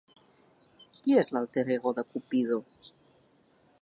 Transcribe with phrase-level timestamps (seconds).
[0.95, 2.59] Qui és l'alter ego de Cupido?